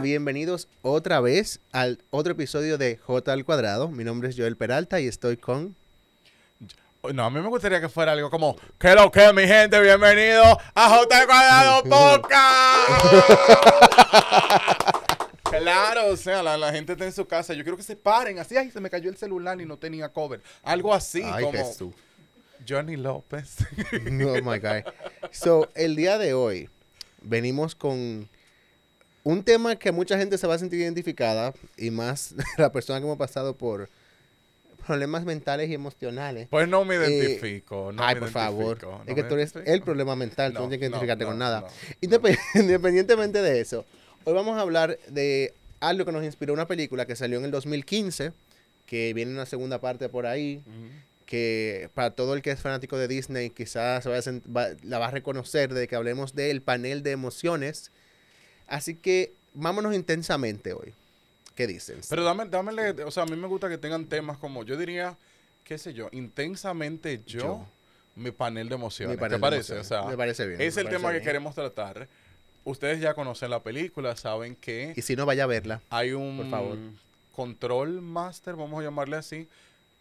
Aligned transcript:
bienvenidos 0.00 0.68
otra 0.82 1.20
vez 1.20 1.60
al 1.72 2.02
otro 2.10 2.32
episodio 2.32 2.78
de 2.78 2.96
J 2.96 3.32
al 3.32 3.44
cuadrado. 3.44 3.88
Mi 3.88 4.02
nombre 4.02 4.30
es 4.30 4.36
Joel 4.36 4.56
Peralta 4.56 4.98
y 5.00 5.06
estoy 5.06 5.36
con... 5.36 5.76
No, 7.14 7.24
a 7.24 7.30
mí 7.30 7.40
me 7.40 7.48
gustaría 7.48 7.80
que 7.80 7.88
fuera 7.88 8.12
algo 8.12 8.30
como, 8.30 8.56
¿qué 8.78 8.94
lo 8.94 9.10
que, 9.10 9.32
mi 9.32 9.46
gente? 9.46 9.80
Bienvenido 9.80 10.58
a 10.74 10.88
J 10.88 11.18
al 11.18 11.26
cuadrado 11.26 11.82
Podcast. 11.84 13.04
claro, 15.42 16.08
o 16.08 16.16
sea, 16.16 16.42
la, 16.42 16.56
la 16.56 16.72
gente 16.72 16.92
está 16.92 17.04
en 17.04 17.12
su 17.12 17.26
casa. 17.26 17.54
Yo 17.54 17.62
quiero 17.62 17.76
que 17.76 17.82
se 17.82 17.96
paren 17.96 18.38
así. 18.38 18.56
Ay, 18.56 18.70
se 18.70 18.80
me 18.80 18.90
cayó 18.90 19.10
el 19.10 19.16
celular 19.16 19.60
y 19.60 19.66
no 19.66 19.78
tenía 19.78 20.08
cover. 20.10 20.40
Algo 20.62 20.94
así 20.94 21.22
Ay, 21.24 21.44
como 21.44 21.58
Jesús. 21.58 21.94
Johnny 22.66 22.96
López. 22.96 23.58
Oh 23.92 24.42
my 24.42 24.58
God. 24.58 24.84
So, 25.30 25.68
el 25.74 25.96
día 25.96 26.18
de 26.18 26.34
hoy 26.34 26.68
venimos 27.22 27.74
con 27.74 28.28
un 29.30 29.42
tema 29.44 29.76
que 29.76 29.92
mucha 29.92 30.18
gente 30.18 30.38
se 30.38 30.46
va 30.46 30.54
a 30.54 30.58
sentir 30.58 30.80
identificada 30.80 31.52
y 31.76 31.90
más 31.90 32.34
la 32.58 32.72
persona 32.72 32.98
que 32.98 33.04
hemos 33.06 33.18
pasado 33.18 33.56
por 33.56 33.88
problemas 34.86 35.24
mentales 35.24 35.68
y 35.70 35.74
emocionales. 35.74 36.48
Pues 36.50 36.66
no 36.68 36.84
me 36.84 36.96
Eh, 36.96 36.98
identifico. 36.98 37.92
no 37.92 38.02
Ay, 38.02 38.14
me 38.16 38.22
por 38.22 38.30
favor. 38.30 38.64
identifico, 38.78 38.98
no 39.04 39.04
es 39.06 39.14
que 39.14 39.22
tú 39.24 39.34
eres 39.34 39.54
el 39.66 39.82
problema 39.82 40.16
mental, 40.16 40.52
tú 40.52 40.58
no 40.58 40.64
No, 40.64 40.68
tienes 40.68 40.86
que 40.86 40.90
no, 40.90 40.96
identificarte 40.96 41.24
no, 41.24 41.30
con 41.30 41.38
nada. 41.38 41.60
no. 41.60 41.68
Indep- 42.08 42.38
Independientemente 42.54 43.42
de 43.42 43.60
eso, 43.60 43.84
hoy 44.24 44.34
vamos 44.34 44.56
a 44.58 44.62
hablar 44.62 44.98
de 45.08 45.54
algo 45.80 46.04
que 46.04 46.12
nos 46.12 46.24
inspiró 46.24 46.52
una 46.52 46.66
película 46.66 47.06
que 47.06 47.14
salió 47.14 47.38
en 47.38 47.44
el 47.44 47.50
2015, 47.50 48.32
que 48.86 49.14
viene 49.14 49.32
una 49.32 49.46
segunda 49.46 49.80
parte 49.80 50.08
por 50.08 50.26
ahí, 50.26 50.62
Ujú. 50.66 50.88
que 51.26 51.88
para 51.94 52.10
todo 52.10 52.34
el 52.34 52.42
que 52.42 52.50
es 52.50 52.60
fanático 52.60 52.98
de 52.98 53.06
Disney 53.06 53.50
quizás 53.50 54.06
va- 54.08 54.68
la 54.82 54.98
va 54.98 55.06
a 55.06 55.10
reconocer 55.12 55.72
de 55.72 55.86
que 55.86 55.94
hablemos 55.94 56.34
del 56.34 56.62
panel 56.62 57.02
de 57.04 57.12
emociones. 57.12 57.92
Así 58.70 58.94
que 58.94 59.34
vámonos 59.52 59.94
intensamente 59.94 60.72
hoy. 60.72 60.94
¿Qué 61.54 61.66
dicen? 61.66 62.00
Pero 62.08 62.24
dame, 62.24 62.46
dámele, 62.46 62.92
o 63.04 63.10
sea, 63.10 63.24
a 63.24 63.26
mí 63.26 63.36
me 63.36 63.46
gusta 63.48 63.68
que 63.68 63.76
tengan 63.76 64.06
temas 64.06 64.38
como, 64.38 64.64
yo 64.64 64.78
diría, 64.78 65.18
qué 65.64 65.76
sé 65.76 65.92
yo, 65.92 66.08
intensamente 66.12 67.20
yo, 67.26 67.40
Yo. 67.40 67.66
mi 68.14 68.30
panel 68.30 68.68
de 68.68 68.76
emociones. 68.76 69.16
Panel 69.18 69.30
¿Te 69.30 69.34
de 69.36 69.40
parece? 69.40 69.72
emociones. 69.74 69.86
O 69.86 69.88
sea, 70.04 70.10
Me 70.10 70.16
parece 70.16 70.46
bien, 70.46 70.60
es 70.62 70.76
el 70.78 70.88
tema 70.88 71.12
que 71.12 71.20
queremos 71.20 71.54
tratar. 71.54 72.08
Ustedes 72.64 73.00
ya 73.00 73.12
conocen 73.14 73.50
la 73.50 73.62
película, 73.62 74.14
saben 74.16 74.54
que 74.54 74.94
Y 74.96 75.02
si 75.02 75.16
no, 75.16 75.26
vaya 75.26 75.44
a 75.44 75.46
verla. 75.48 75.82
hay 75.90 76.12
un 76.12 76.36
por 76.38 76.50
favor. 76.50 76.78
control 77.32 78.00
master, 78.00 78.54
vamos 78.56 78.80
a 78.80 78.84
llamarle 78.84 79.16
así, 79.16 79.48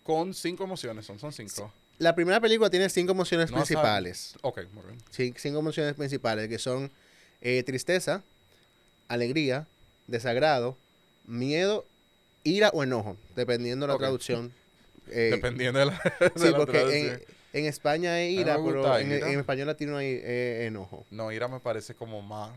con 0.03 0.33
cinco 0.33 0.63
emociones, 0.63 1.05
son, 1.05 1.19
son 1.19 1.31
cinco. 1.33 1.73
La 1.97 2.15
primera 2.15 2.39
película 2.39 2.69
tiene 2.69 2.87
cinco 2.89 3.11
emociones 3.11 3.49
No 3.49 3.57
sabe- 3.57 3.65
principales. 3.65 4.35
Ok, 4.41 4.61
muy 4.71 4.83
bien. 4.85 5.33
Cinco 5.37 5.59
emociones 5.59 5.95
principales 5.95 6.47
que 6.47 6.57
son 6.59 6.91
eh, 7.41 7.63
tristeza, 7.63 8.23
alegría, 9.09 9.67
desagrado, 10.07 10.77
miedo, 11.25 11.85
ira 12.43 12.69
o 12.69 12.83
enojo, 12.83 13.17
dependiendo 13.35 13.85
de 13.85 13.93
la 13.93 13.99
traducción. 13.99 14.53
Eh, 15.11 15.31
Dependiendo 15.31 15.79
de 15.79 15.87
la, 15.87 15.93
de 16.19 16.31
sí, 16.35 16.51
la 16.51 16.55
porque 16.57 16.73
traducción. 16.77 17.13
en, 17.15 17.21
en 17.53 17.65
España 17.65 18.21
es 18.21 18.31
ira, 18.31 18.59
pero 18.63 18.95
en 18.99 19.39
español 19.39 19.65
latino 19.65 19.97
hay 19.97 20.19
eh, 20.21 20.67
enojo. 20.67 21.03
No, 21.09 21.31
Ira 21.31 21.47
me 21.47 21.59
parece 21.59 21.95
como 21.95 22.21
más... 22.21 22.51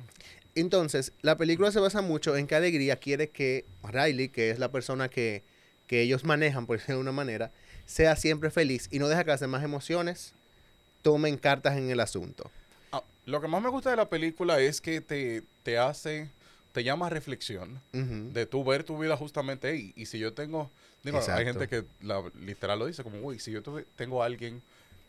Entonces, 0.55 1.14
la 1.22 1.39
película 1.39 1.72
se 1.72 1.81
basa 1.81 2.03
mucho 2.03 2.36
en 2.36 2.47
que 2.47 2.55
Alegría 2.55 2.97
quiere 2.97 3.31
que 3.31 3.64
Riley, 3.83 4.28
que 4.28 4.50
es 4.50 4.59
la 4.59 4.70
persona 4.70 5.09
que, 5.09 5.42
que 5.87 6.03
ellos 6.03 6.25
manejan, 6.25 6.66
por 6.66 6.77
decirlo 6.78 6.97
de 6.97 7.00
una 7.00 7.12
manera, 7.12 7.53
sea 7.87 8.16
siempre 8.16 8.50
feliz 8.50 8.87
y 8.91 8.98
no 8.98 9.09
deja 9.09 9.25
que 9.25 9.31
las 9.31 9.41
demás 9.41 9.64
emociones 9.64 10.34
tomen 11.00 11.39
cartas 11.39 11.78
en 11.78 11.89
el 11.91 12.00
asunto. 12.00 12.50
Ah, 12.92 13.03
lo 13.25 13.41
que 13.41 13.48
más 13.48 13.62
me 13.62 13.70
gusta 13.70 13.89
de 13.89 13.97
la 13.97 14.11
película 14.11 14.61
es 14.61 14.83
que 14.83 15.00
te, 15.00 15.42
te 15.62 15.78
hace, 15.78 16.28
te 16.72 16.83
llama 16.84 17.06
a 17.06 17.10
reflexión. 17.10 17.81
De 17.93 18.47
tú 18.47 18.65
ver 18.65 18.84
tu 18.84 18.99
vida 18.99 19.16
justamente 19.16 19.69
ahí. 19.69 19.93
Y 19.97 20.06
si 20.06 20.19
yo 20.19 20.33
tengo, 20.33 20.71
digo, 21.03 21.19
Exacto. 21.19 21.38
hay 21.41 21.44
gente 21.47 21.69
que 21.69 21.84
la, 22.00 22.22
literal 22.41 22.78
lo 22.78 22.87
dice 22.87 23.03
como, 23.03 23.19
uy, 23.21 23.38
si 23.38 23.50
yo 23.53 23.62
tuve- 23.62 23.87
tengo 23.97 24.22
a 24.22 24.27
alguien 24.27 24.62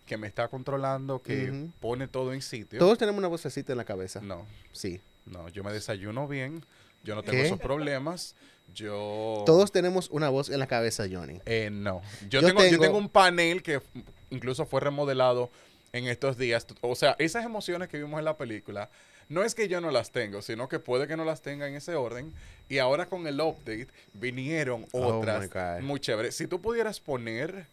que 0.05 0.17
me 0.17 0.27
está 0.27 0.49
controlando, 0.49 1.21
que 1.21 1.67
pone 1.79 2.07
todo 2.09 2.33
en 2.33 2.41
sitio. 2.41 2.79
Todos 2.79 2.97
tenemos 2.97 3.19
una 3.19 3.29
vocecita 3.29 3.71
en 3.71 3.77
la 3.77 3.85
cabeza. 3.85 4.19
No, 4.21 4.45
Sí. 4.73 4.99
no, 5.25 5.47
yo 5.49 5.63
me 5.63 5.71
desayuno 5.71 6.27
bien, 6.27 6.65
yo 7.05 7.15
no 7.15 7.23
tengo 7.23 7.37
¿Qué? 7.39 7.45
esos 7.45 7.59
problemas, 7.59 8.35
yo... 8.75 9.43
Todos 9.45 9.71
tenemos 9.71 10.09
una 10.09 10.27
voz 10.29 10.49
en 10.49 10.59
la 10.59 10.67
cabeza, 10.67 11.05
Johnny. 11.09 11.39
Eh, 11.45 11.69
no, 11.71 12.01
yo, 12.27 12.41
Yo 12.41 12.47
tengo, 12.47 12.61
yo 12.63 12.69
tengo- 12.71 12.83
tengo 12.83 12.97
un 12.97 13.07
panel 13.09 13.63
que 13.63 13.81
incluso 14.29 14.65
fue 14.65 14.81
remodelado 14.81 15.49
en 15.93 16.07
estos 16.07 16.37
días. 16.37 16.65
O 16.81 16.95
sea, 16.95 17.15
esas 17.19 17.45
emociones 17.45 17.87
que 17.87 17.97
vimos 17.97 18.19
en 18.19 18.25
la 18.25 18.35
película, 18.35 18.89
no 19.29 19.43
es 19.43 19.55
que 19.55 19.67
yo 19.67 19.81
no 19.81 19.91
las 19.91 20.11
tengo, 20.11 20.41
sino 20.41 20.67
que 20.67 20.79
puede 20.79 21.07
que 21.07 21.17
no 21.17 21.25
las 21.25 21.41
tenga 21.41 21.67
en 21.67 21.75
ese 21.75 21.95
orden. 21.95 22.33
Y 22.69 22.77
ahora 22.79 23.07
con 23.07 23.27
el 23.27 23.39
update 23.41 23.87
vinieron 24.13 24.85
Oh, 24.91 25.17
otras 25.19 25.49
muy 25.81 25.99
chéveres. 25.99 26.35
Si 26.35 26.47
tú 26.47 26.61
pudieras 26.61 26.99
poner, 26.99 27.67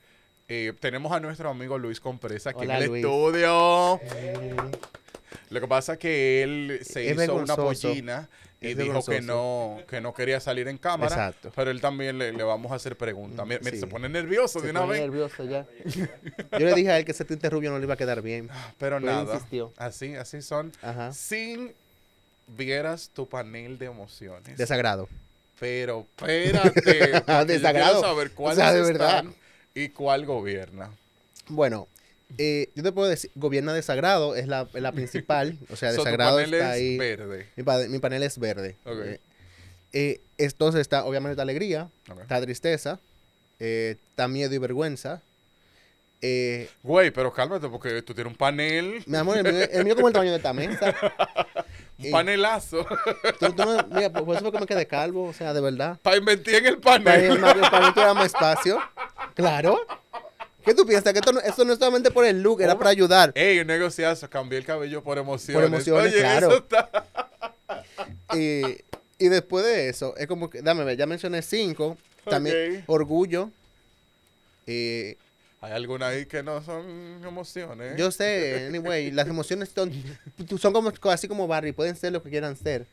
eh, 0.49 0.73
tenemos 0.81 1.13
a 1.13 1.21
nuestro 1.21 1.49
amigo 1.51 1.79
Luis 1.79 2.01
Compresa 2.01 2.51
aquí 2.51 2.61
Hola, 2.63 2.79
en 2.79 2.83
el 2.83 2.89
Luis. 2.89 3.05
estudio. 3.05 4.01
Lo 5.51 5.61
que 5.61 5.67
pasa 5.69 5.95
es 5.95 5.99
que 5.99 6.43
él 6.43 6.81
se 6.83 7.11
Es 7.11 7.21
hizo 7.21 7.35
una 7.37 7.57
pollina 7.57 8.29
y 8.63 8.75
dijo 8.75 9.03
que 9.05 9.21
no, 9.23 9.79
que 9.89 10.01
no 10.03 10.13
quería 10.13 10.39
salir 10.41 10.69
en 10.69 10.77
cámara. 10.79 11.09
Exacto. 11.15 11.51
Pero 11.57 11.71
él 11.71 11.81
también 11.81 12.19
le, 12.19 12.33
le 12.33 12.43
vamos 12.43 12.71
a 12.73 12.75
hacer 12.75 12.97
preguntas. 12.97 13.47
Mira, 13.47 13.61
mira, 13.61 13.73
Sí. 13.73 13.81
se 13.81 13.87
pone 13.87 14.09
nervioso 14.09 14.61
Se 14.61 14.67
de 14.67 14.71
una 14.73 14.81
pone 14.81 14.93
vez. 14.93 15.01
nervioso 15.03 15.45
ya. 15.45 15.67
Yo 16.59 16.67
le 16.67 16.75
dije 16.75 16.91
a 16.91 16.99
él 16.99 17.05
que 17.07 17.13
ese 17.13 17.25
tinte 17.25 17.49
rubio 17.49 17.71
no 17.71 17.79
le 17.79 17.85
iba 17.85 17.95
a 17.95 17.97
quedar 17.97 18.21
bien. 18.23 18.51
Pero 18.79 19.01
nada. 19.01 19.35
insistió. 19.35 19.73
Así, 19.79 20.15
así 20.15 20.43
son. 20.43 20.73
Ajá. 20.83 21.13
Sin 21.13 21.73
vieras 22.49 23.11
tu 23.15 23.29
panel 23.29 23.79
de 23.79 23.87
emociones. 23.87 24.59
Desagrado. 24.59 25.09
Pero 25.59 26.07
espérate. 26.17 26.81
Desagrado. 27.47 28.01
quiero 28.01 28.01
saber 28.01 28.29
O 28.29 28.35
cuáles 28.35 28.59
sea, 28.59 28.73
de 28.73 28.83
verdad. 28.83 29.25
y 29.75 29.89
cuál 29.91 30.27
gobierna. 30.27 30.91
Bueno, 31.49 31.89
eh, 32.39 32.71
yo 32.75 32.83
te 32.83 32.93
puedo 32.93 33.09
decir, 33.09 33.31
gobierna 33.35 33.73
desagrado, 33.75 34.35
es 34.37 34.47
la, 34.47 34.69
la 34.75 34.93
principal. 34.93 35.59
O 35.71 35.77
sea, 35.77 35.91
So, 35.91 35.99
tu 35.99 36.05
desagrado 36.05 36.37
panel 36.37 36.55
está 36.55 36.67
es 36.69 36.73
ahí. 36.83 36.99
verde. 36.99 37.47
Mi, 37.57 37.63
pa- 37.63 37.87
mi 37.89 37.99
panel 37.99 38.23
es 38.23 38.39
verde. 38.39 38.77
Ok. 38.85 38.99
Eh, 39.05 39.21
eh, 39.93 40.21
entonces 40.39 40.81
está, 40.81 41.05
obviamente, 41.05 41.33
está 41.33 41.43
alegría, 41.43 41.89
Ok. 42.11 42.21
está 42.23 42.41
tristeza, 42.41 43.01
eh, 43.59 43.97
está 44.11 44.29
miedo 44.29 44.55
y 44.55 44.59
vergüenza. 44.59 45.23
Eh, 46.23 46.69
Güey, 46.83 47.11
pero 47.11 47.33
cálmate 47.33 47.67
porque 47.69 48.03
tú 48.03 48.13
tienes 48.15 48.31
un 48.31 48.37
panel, 48.37 49.03
mi 49.07 49.17
amor, 49.17 49.39
el 49.39 49.53
mío, 49.53 49.65
el 49.73 49.85
mío 49.85 49.95
como 49.97 50.09
el 50.09 50.13
tamaño 50.13 50.31
de 50.33 50.37
esta 50.37 50.53
mesa. 50.53 50.95
un 51.99 52.07
Eh, 52.07 52.11
panelazo. 52.11 52.87
Tú- 53.41 53.53
tú 53.53 53.65
no- 53.65 53.87
mira, 53.91 54.11
por 54.13 54.25
por 54.27 54.35
eso 54.37 54.43
fue 54.45 54.53
que 54.53 54.59
me 54.61 54.67
quedé 54.67 54.87
calvo, 54.87 55.25
o 55.25 55.33
sea, 55.33 55.53
de 55.55 55.61
verdad. 55.63 55.99
para 56.03 56.19
invertir 56.19 56.57
en 56.57 56.67
el 56.67 56.79
panel. 56.79 57.41
para 57.41 57.93
te 57.95 58.01
da 58.01 58.13
más 58.15 58.27
espacio. 58.27 58.79
Claro. 59.35 59.79
¿Qué 60.65 60.75
tú 60.75 60.85
piensas? 60.87 61.13
Que 61.13 61.19
esto 61.21 61.33
no, 61.33 61.41
esto 61.41 61.65
no 61.65 61.73
es 61.73 61.79
solamente 61.79 62.11
por 62.11 62.25
el 62.27 62.43
look, 62.43 62.61
era 62.61 62.75
Oh. 62.75 62.79
para 62.79 62.91
ayudar. 62.91 63.33
Ey, 63.35 63.59
un 63.61 63.67
negociazo, 63.67 64.29
cambié 64.29 64.59
el 64.59 64.65
cabello 64.65 65.03
por 65.03 65.19
emociones. 65.19 65.67
emociones, 65.67 66.13
Oye, 66.13 66.21
claro. 66.21 66.49
eso 66.49 66.57
está. 66.59 66.91
Y, 68.37 68.63
y 69.19 69.29
después 69.29 69.65
de 69.65 69.89
eso, 69.89 70.17
es 70.17 70.27
como 70.27 70.49
que, 70.51 70.63
dame 70.63 70.97
ya 70.97 71.07
mencioné 71.07 71.43
cinco. 71.43 71.97
También 72.25 72.85
orgullo. 72.87 73.51
Eh, 74.67 75.17
Hay 75.61 75.73
algunas 75.73 76.11
ahí 76.13 76.27
que 76.27 76.43
no 76.43 76.63
son 76.63 77.21
emociones. 77.27 77.97
yo 77.97 78.11
sé, 78.11 78.67
anyway, 78.69 79.11
las 79.11 79.27
emociones 79.29 79.71
son, 79.75 79.93
son 80.61 80.73
como, 80.73 80.93
así 81.11 81.27
como 81.29 81.47
Barry, 81.49 81.73
pueden 81.73 81.97
ser 81.97 82.13
lo 82.13 82.23
que 82.23 82.31
quieran 82.31 82.57
ser. 82.57 82.87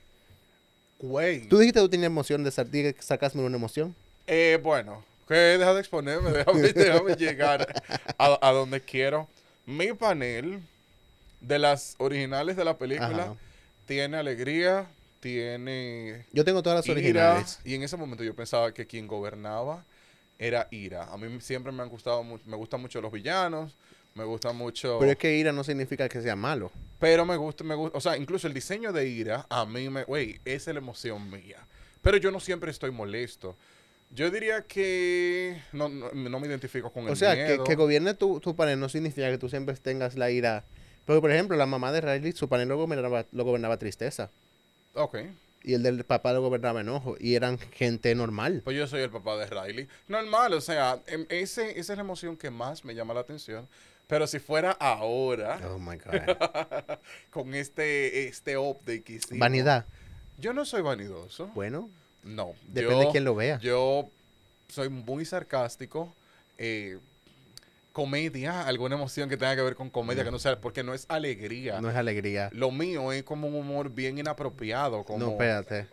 Güey. 0.99 1.47
Tú 1.47 1.59
dijiste 1.59 1.79
que 1.79 1.83
tú 1.85 1.89
tienes 1.89 2.07
emoción 2.07 2.43
de 2.43 2.51
sarcasmo 2.51 3.41
era 3.41 3.47
una 3.47 3.57
emoción. 3.57 3.95
Eh, 4.25 4.59
bueno, 4.63 5.03
que 5.27 5.33
deja 5.35 5.73
de 5.73 5.79
exponerme, 5.79 6.31
déjame, 6.31 6.61
déjame 6.73 7.15
llegar 7.15 7.67
a, 8.17 8.39
a 8.47 8.51
donde 8.51 8.81
quiero. 8.81 9.27
Mi 9.65 9.93
panel 9.93 10.61
de 11.41 11.59
las 11.59 11.95
originales 11.99 12.55
de 12.55 12.63
la 12.65 12.77
película 12.77 13.23
Ajá. 13.23 13.35
tiene 13.85 14.17
alegría, 14.17 14.87
tiene 15.19 16.25
Yo 16.31 16.43
tengo 16.45 16.63
todas 16.63 16.77
las 16.77 16.85
ira, 16.87 16.95
originales. 16.95 17.59
y 17.63 17.75
en 17.75 17.83
ese 17.83 17.97
momento 17.97 18.23
yo 18.23 18.33
pensaba 18.35 18.73
que 18.73 18.85
quien 18.87 19.07
gobernaba 19.07 19.83
era 20.39 20.67
ira. 20.71 21.05
A 21.11 21.17
mí 21.17 21.39
siempre 21.41 21.71
me 21.71 21.83
han 21.83 21.89
gustado 21.89 22.23
mucho, 22.23 22.43
me 22.47 22.55
gustan 22.57 22.81
mucho 22.81 23.01
los 23.01 23.11
villanos, 23.11 23.75
me 24.15 24.23
gusta 24.23 24.51
mucho, 24.53 24.97
Pero 24.99 25.11
es 25.11 25.17
que 25.17 25.35
ira 25.35 25.51
no 25.51 25.63
significa 25.63 26.07
que 26.09 26.21
sea 26.21 26.35
malo. 26.35 26.71
pero 26.99 27.25
me 27.25 27.35
gusta, 27.37 27.63
me 27.63 27.75
gusta, 27.75 27.97
o 27.97 28.01
sea, 28.01 28.17
incluso 28.17 28.47
el 28.47 28.53
diseño 28.53 28.91
de 28.93 29.07
ira 29.07 29.45
a 29.49 29.65
mí 29.65 29.89
me, 29.89 30.03
güey, 30.05 30.39
esa 30.45 30.71
es 30.71 30.75
la 30.75 30.79
emoción 30.79 31.29
mía. 31.29 31.57
Pero 32.01 32.17
yo 32.17 32.31
no 32.31 32.39
siempre 32.39 32.71
estoy 32.71 32.91
molesto. 32.91 33.55
Yo 34.09 34.31
diría 34.31 34.63
que 34.63 35.61
no, 35.73 35.89
no, 35.89 36.11
no 36.13 36.39
me 36.39 36.47
identifico 36.47 36.91
con 36.91 37.05
el 37.05 37.11
O 37.11 37.15
sea, 37.15 37.35
que, 37.35 37.45
miedo. 37.45 37.63
que 37.65 37.75
gobierne 37.75 38.13
tu, 38.13 38.39
tu 38.39 38.55
panel 38.55 38.79
no 38.79 38.89
significa 38.89 39.29
que 39.29 39.37
tú 39.37 39.49
siempre 39.49 39.75
tengas 39.75 40.15
la 40.15 40.31
ira. 40.31 40.63
Porque, 41.05 41.21
por 41.21 41.31
ejemplo, 41.31 41.55
la 41.57 41.65
mamá 41.65 41.91
de 41.91 42.01
Riley, 42.01 42.31
su 42.31 42.47
panel 42.49 42.69
lo 42.69 42.77
gobernaba, 42.77 43.25
lo 43.31 43.43
gobernaba 43.43 43.77
tristeza. 43.77 44.29
Ok, 44.93 45.17
Y 45.63 45.73
el 45.73 45.83
del 45.83 46.03
papá 46.05 46.33
lo 46.33 46.41
gobernaba 46.41 46.81
enojo. 46.81 47.15
Y 47.19 47.35
eran 47.35 47.59
gente 47.59 48.15
normal. 48.15 48.61
pues 48.63 48.75
yo 48.77 48.87
soy 48.87 49.01
el 49.01 49.09
papá 49.09 49.37
de 49.37 49.45
Riley. 49.47 49.87
Normal, 50.07 50.53
o 50.53 50.61
sea, 50.61 51.01
em- 51.07 51.25
ese, 51.29 51.79
esa 51.79 51.93
es 51.93 51.97
la 51.97 52.03
emoción 52.03 52.35
que 52.37 52.49
más 52.49 52.83
me 52.85 52.95
llama 52.95 53.13
la 53.13 53.19
atención. 53.19 53.67
Pero 54.07 54.25
si 54.25 54.39
fuera 54.39 54.71
ahora, 54.71 55.59
Oh 55.69 55.77
my 55.79 55.97
God. 56.05 56.97
con 57.29 57.53
este, 57.53 58.27
este 58.27 58.57
update 58.57 59.03
que 59.03 59.13
hicimos. 59.13 59.39
Vanidad. 59.39 59.85
Yo 60.37 60.53
no 60.53 60.63
soy 60.65 60.81
vanidoso. 60.81 61.47
Bueno, 61.47 61.89
No. 62.23 62.53
depende 62.67 62.95
yo, 62.95 62.99
de 62.99 63.11
quién 63.11 63.23
lo 63.23 63.35
vea. 63.35 63.59
Yo 63.59 64.09
soy 64.67 64.89
muy 64.89 65.25
sarcástico. 65.25 66.15
eh, 66.57 66.97
comedia, 67.93 68.67
alguna 68.67 68.95
emoción 68.95 69.27
que 69.27 69.37
tenga 69.37 69.55
que 69.55 69.61
ver 69.63 69.75
con 69.75 69.89
comedia, 69.89 70.23
que 70.23 70.29
no 70.29 70.37
sea, 70.37 70.61
porque 70.61 70.83
no 70.83 70.93
es 70.93 71.05
alegría. 71.09 71.81
no 71.81 71.89
es 71.89 71.95
alegría. 71.95 72.49
Lo 72.53 72.69
mío 72.69 73.11
es 73.11 73.23
como 73.23 73.47
un 73.47 73.55
humor 73.55 73.89
bien 73.89 74.19
inapropiado. 74.19 75.03
Como, 75.03 75.17
No, 75.17 75.31
espérate. 75.31 75.87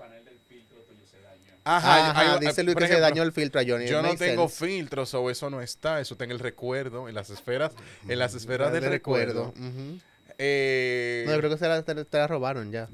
Ajá, 1.67 2.11
Ajá, 2.11 2.39
dice 2.39 2.63
Luis 2.63 2.75
por 2.75 2.83
que 2.83 2.93
se 2.93 3.01
dañó 3.01 3.23
el 3.23 3.33
filtro 3.33 3.59
a 3.59 3.65
Johnny. 3.67 3.87
Yo 3.87 4.03
no 4.03 4.15
tengo 4.17 4.49
sense. 4.51 4.67
filtros 4.67 5.15
o 5.15 5.31
eso 5.31 5.49
no 5.49 5.63
está. 5.63 5.99
Eso 5.99 6.13
está 6.13 6.25
en 6.25 6.33
el 6.33 6.39
recuerdo, 6.41 7.09
en 7.09 7.15
las 7.15 7.31
esferas, 7.31 7.73
en 8.07 8.19
las 8.19 8.35
esferas 8.35 8.71
De 8.71 8.81
del 8.81 8.91
recuerdo. 8.91 9.55
Eh, 10.37 11.25
No, 11.27 11.33
yo 11.33 11.39
creo 11.39 11.51
que 11.53 11.57
se 11.57 11.67
la, 11.67 11.83
te, 11.83 12.05
te 12.05 12.19
la 12.19 12.27
robaron 12.27 12.71
ya. 12.71 12.89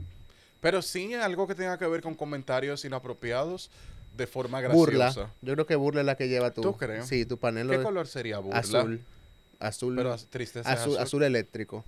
Pero 0.61 0.83
sí 0.83 1.15
algo 1.15 1.47
que 1.47 1.55
tenga 1.55 1.79
que 1.79 1.87
ver 1.87 2.03
con 2.03 2.15
comentarios 2.15 2.85
inapropiados 2.85 3.71
de 4.17 4.27
forma 4.27 4.61
graciosa. 4.61 4.79
Burla. 4.85 5.35
Yo 5.43 5.55
creo 5.55 5.67
que 5.67 5.77
burla 5.77 6.01
es 6.01 6.07
la 6.07 6.17
que 6.17 6.29
lleva 6.29 6.51
tú. 6.51 6.61
¿Tú 6.63 6.77
crees? 6.77 7.07
Sí, 7.07 7.25
tu 7.25 7.39
panel 7.39 7.69
¿Qué 7.69 7.83
color 7.83 8.07
sería 8.07 8.39
burla? 8.39 8.59
azul. 8.59 9.01
Azul. 9.59 9.95
Pero 9.97 10.17
tristeza 10.31 10.71
azul, 10.71 10.93
azul. 10.95 11.03
azul 11.03 11.23
eléctrico. 11.23 11.85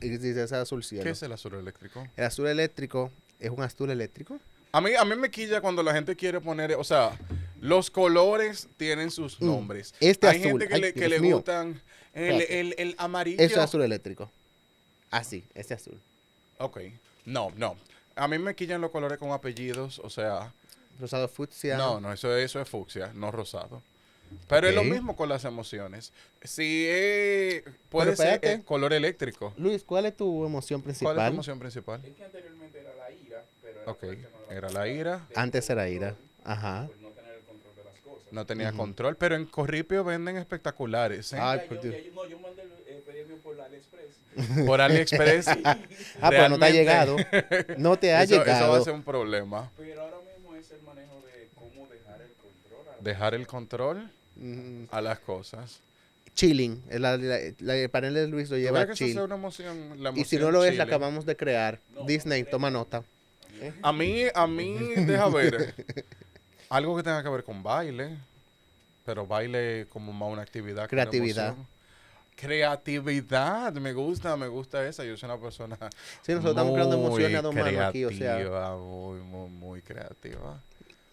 Y 0.00 0.08
dice 0.10 0.42
ese 0.42 0.56
azul 0.56 0.82
cielo. 0.84 1.04
¿Qué 1.04 1.10
es 1.10 1.22
el 1.22 1.32
azul 1.32 1.54
eléctrico? 1.54 2.06
El 2.16 2.24
azul 2.24 2.46
eléctrico 2.48 3.10
es 3.38 3.50
un 3.50 3.62
azul 3.62 3.90
eléctrico. 3.90 4.38
A 4.72 4.80
mí, 4.80 4.90
a 4.94 5.04
mí 5.04 5.16
me 5.16 5.30
quilla 5.30 5.60
cuando 5.60 5.82
la 5.82 5.92
gente 5.92 6.16
quiere 6.16 6.40
poner, 6.40 6.74
o 6.74 6.84
sea, 6.84 7.16
los 7.60 7.90
colores 7.90 8.68
tienen 8.76 9.10
sus 9.10 9.40
Mm, 9.40 9.46
nombres. 9.46 9.94
este 10.00 10.26
Hay 10.28 10.38
azul, 10.40 10.50
gente 10.52 10.68
que 10.68 10.74
ay, 10.74 10.80
le, 10.80 10.94
que 10.94 11.08
le 11.08 11.18
gustan 11.18 11.80
el, 12.14 12.40
el, 12.42 12.74
el 12.78 12.94
amarillo. 12.98 13.38
Eso 13.40 13.54
es 13.56 13.60
azul 13.60 13.82
eléctrico. 13.82 14.30
Así, 15.10 15.44
ese 15.54 15.74
azul. 15.74 16.00
Ok. 16.58 16.80
No, 17.24 17.52
no. 17.56 17.76
A 18.16 18.28
mí 18.28 18.38
me 18.38 18.54
quillan 18.54 18.80
los 18.80 18.90
colores 18.90 19.18
con 19.18 19.30
apellidos, 19.32 19.98
o 20.00 20.10
sea, 20.10 20.52
Rosado 21.00 21.26
fucsia. 21.28 21.76
no, 21.76 22.00
no, 22.00 22.12
eso, 22.12 22.36
eso 22.36 22.60
es 22.60 22.68
fucsia, 22.68 23.10
no 23.14 23.30
rosado. 23.30 23.82
Pero 24.48 24.68
es 24.68 24.74
lo 24.74 24.82
mismo 24.84 25.14
con 25.16 25.28
las 25.28 25.44
emociones. 25.44 26.12
Si 26.42 26.86
es, 26.88 27.62
puede 27.90 28.16
ser 28.16 28.40
eh, 28.42 28.62
color 28.64 28.92
eléctrico. 28.92 29.52
Luis, 29.56 29.84
¿cuál 29.84 30.06
es 30.06 30.16
tu 30.16 30.44
emoción 30.46 30.80
¿Cuál 30.80 30.84
principal? 30.84 31.18
es 31.18 31.24
tu 31.26 31.32
emoción 31.32 31.58
principal? 31.58 32.04
Es 32.04 32.14
que 32.14 32.24
anteriormente 32.24 32.80
era 32.80 32.94
la 32.94 33.10
ira, 33.10 33.44
pero 33.60 33.80
era 33.82 33.90
Ok, 33.92 34.00
por 34.00 34.08
el 34.10 34.16
tema 34.22 34.38
de 34.40 34.46
la 34.48 34.54
era 34.54 34.70
la 34.70 34.88
ira, 34.88 35.28
Antes 35.34 35.68
era 35.70 35.88
ira. 35.88 36.16
Ajá. 36.44 36.88
no 37.00 37.08
tener 37.10 37.34
el 37.34 37.42
control 37.44 37.74
de 37.76 37.84
las 37.84 38.00
cosas. 38.00 38.32
no 38.32 38.46
tenía 38.46 38.72
control, 38.72 39.16
pero 39.16 39.34
en 39.36 39.44
Corripio 39.46 40.02
venden 40.04 40.36
espectaculares, 40.38 41.32
¿eh? 41.34 41.38
Ay, 41.40 41.60
Ya, 41.60 41.68
por 41.68 41.76
yo, 41.76 41.82
Dios. 41.82 41.96
ya 41.96 42.02
yo- 42.08 42.14
no, 42.14 42.26
yo 42.26 42.38
mandé 42.38 42.62
el 42.62 42.72
eh, 42.86 43.02
pedido 43.06 43.36
por 43.38 43.56
la 43.56 43.64
AliExpress. 43.66 44.16
Por 44.66 44.80
AliExpress. 44.80 45.46
Ah, 46.20 46.30
pero 46.30 46.48
no 46.48 46.58
te 46.58 46.64
ha 46.66 46.70
llegado. 46.70 47.16
No 47.78 47.98
te 47.98 48.12
ha 48.14 48.22
eso, 48.22 48.34
eso 48.34 48.40
va 48.42 48.44
llegado. 48.54 48.74
a 48.74 48.84
ser 48.84 48.92
un 48.94 49.02
problema. 49.02 49.70
Pero 49.76 50.02
ahora 50.02 50.18
mismo 50.34 50.54
es 50.54 50.70
el 50.70 50.82
manejo 50.82 51.20
de 51.22 51.48
cómo 51.54 51.88
dejar 51.88 52.20
el 52.22 52.32
control. 52.34 52.86
a 52.88 52.96
la- 52.96 53.02
Dejar 53.02 53.34
el 53.34 53.46
control 53.46 54.10
Mm, 54.36 54.84
a 54.90 55.00
las 55.00 55.18
cosas. 55.20 55.80
chilling. 56.34 56.82
La- 56.90 57.16
la- 57.18 57.38
la- 57.58 57.76
el 57.76 57.90
panel 57.90 58.14
de 58.14 58.26
Luis 58.28 58.48
lo 58.50 58.56
¿Tú 58.56 58.62
lleva 58.62 58.86
que 58.86 58.94
chill. 58.94 59.12
sea 59.14 59.24
una 59.24 59.34
emoción? 59.34 60.02
La 60.02 60.12
Y 60.14 60.24
si 60.24 60.38
no 60.38 60.50
lo 60.50 60.64
es, 60.64 60.76
la 60.76 60.84
acabamos 60.84 61.26
de 61.26 61.36
crear. 61.36 61.80
No, 61.90 62.04
Disney, 62.06 62.44
no, 62.44 62.48
toma 62.48 62.70
nota. 62.70 63.02
A 63.82 63.92
mí, 63.92 64.24
a 64.34 64.46
mí, 64.46 64.78
deja 65.06 65.28
ver. 65.28 65.74
Algo 66.70 66.96
que 66.96 67.02
tenga 67.02 67.22
que 67.22 67.28
ver 67.28 67.44
con 67.44 67.62
baile. 67.62 68.16
Pero 69.04 69.26
baile 69.26 69.86
como 69.90 70.12
más 70.12 70.30
una 70.32 70.42
actividad. 70.42 70.88
que 70.88 70.94
una 70.94 71.02
Creatividad. 72.36 73.72
me 73.74 73.92
gusta, 73.92 74.36
me 74.36 74.48
gusta 74.48 74.86
esa. 74.86 75.04
Yo 75.04 75.16
soy 75.16 75.28
una 75.28 75.40
persona. 75.40 75.76
Sí, 76.22 76.32
nosotros 76.32 76.50
estamos 76.52 76.72
creando 76.74 76.96
emociones 76.96 77.38
a 77.38 77.42
dos 77.42 77.54
manos 77.54 77.74
aquí, 77.80 78.04
o 78.04 78.10
sea. 78.10 78.34
creativa, 78.36 78.76
Muy, 78.76 79.20
muy, 79.20 79.48
muy 79.50 79.82
creativa. 79.82 80.60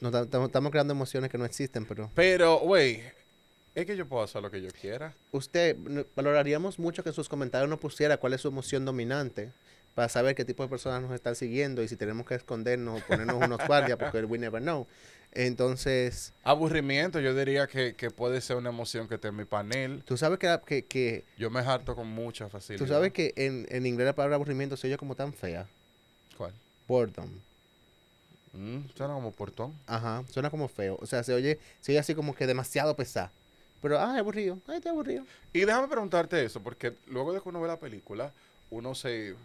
No, 0.02 0.12
tam- 0.12 0.28
tam- 0.30 0.46
estamos 0.46 0.72
creando 0.72 0.94
emociones 0.94 1.30
que 1.30 1.38
no 1.38 1.46
existen, 1.46 1.86
pero 1.86 2.10
Pero, 2.16 2.60
güey, 2.60 3.04
es 3.76 3.86
que 3.86 3.96
yo 3.98 4.08
puedo 4.08 4.24
hacer 4.24 4.42
lo 4.42 4.50
que 4.50 4.62
yo 4.62 4.70
quiera. 4.70 5.14
usted 5.32 5.76
valoraríamos 6.16 6.80
mucho 6.80 7.04
que 7.04 7.10
en 7.10 7.16
sus 7.16 7.28
comentarios 7.30 7.70
nos 7.70 7.80
pusiera 7.80 8.18
cuál 8.18 8.34
es 8.34 8.42
su 8.42 8.48
emoción 8.48 8.86
dominante 8.86 9.52
para 9.96 10.08
saber 10.08 10.36
qué 10.36 10.46
tipo 10.46 10.64
de 10.64 10.70
personas 10.70 11.02
nos 11.02 11.12
están 11.12 11.36
siguiendo 11.36 11.84
y 11.84 11.88
si 11.90 11.98
tenemos 11.98 12.26
que 12.26 12.36
escondernos 12.36 13.02
o 13.02 13.06
ponernos 13.06 13.36
unos 13.46 13.60
guardias 13.68 13.98
porque 13.98 14.24
we 14.24 14.38
never 14.38 14.62
know. 14.62 14.88
Entonces, 15.32 16.34
Aburrimiento, 16.44 17.20
yo 17.20 17.36
diría 17.36 17.68
que, 17.68 17.94
que 17.96 18.10
puede 18.12 18.42
ser 18.42 18.56
una 18.58 18.70
emoción 18.70 19.08
que 19.08 19.16
esté 19.16 19.28
en 19.30 19.36
mi 19.36 19.46
panel. 19.46 20.04
tú 20.04 20.18
sabes 20.18 20.40
que, 20.40 20.60
que, 20.66 20.86
que- 20.86 21.26
Yo 21.38 21.50
me 21.50 21.60
harto 21.60 21.96
con 21.96 22.08
mucha 22.08 22.50
facilidad. 22.50 22.86
tú 22.86 22.92
sabes 22.92 23.14
que 23.14 23.34
en, 23.36 23.68
en 23.70 23.86
inglés 23.86 24.06
la 24.08 24.16
palabra 24.16 24.36
aburrimiento 24.36 24.76
se 24.78 24.88
oye 24.88 24.98
como 24.98 25.16
tan 25.16 25.34
fea. 25.34 25.68
¿Cuál? 26.38 26.54
Boredom. 26.88 27.30
Mm, 28.54 28.80
suena 28.96 29.14
como 29.14 29.32
portón. 29.32 29.74
Ajá, 29.86 30.24
suena 30.32 30.50
como 30.50 30.68
feo. 30.68 30.98
O 31.02 31.06
sea, 31.06 31.24
se 31.24 31.34
oye, 31.34 31.60
se 31.82 31.92
oye 31.92 32.00
así 32.00 32.16
como 32.16 32.34
que 32.34 32.48
demasiado 32.48 32.96
pesado. 32.96 33.30
Pero, 33.82 34.00
ah, 34.00 34.18
aburrido. 34.18 34.60
Ay, 34.68 34.78
está 34.78 34.90
aburrido. 34.90 35.24
Y 35.54 35.60
déjame 35.62 35.88
preguntarte 35.88 36.44
eso, 36.44 36.62
porque 36.62 36.96
luego 37.08 37.32
de 37.34 37.42
que 37.42 37.48
uno 37.50 37.62
ve 37.62 37.68
la 37.68 37.80
película, 37.80 38.34
uno 38.72 38.96
se 38.96 39.36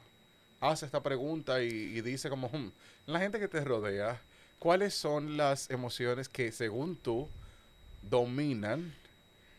hace 0.60 0.86
esta 0.86 1.02
pregunta 1.02 1.62
y, 1.62 1.66
y 1.68 2.00
dice 2.00 2.30
como, 2.30 2.48
"Hmm, 2.48 2.72
la 3.06 3.20
gente 3.20 3.38
que 3.38 3.46
te 3.48 3.62
rodea, 3.62 4.20
¿cuáles 4.64 4.94
son 4.94 5.36
las 5.36 5.68
emociones 5.68 6.30
que 6.30 6.50
según 6.50 6.96
tú 6.96 7.28
dominan 8.00 8.94